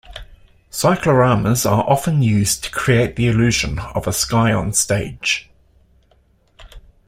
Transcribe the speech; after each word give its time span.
Cycloramas 0.71 1.63
are 1.69 1.83
often 1.87 2.23
used 2.23 2.63
to 2.63 2.71
create 2.71 3.15
the 3.17 3.27
illusion 3.27 3.77
of 3.77 4.07
a 4.07 4.13
sky 4.13 4.49
onstage. 4.49 5.45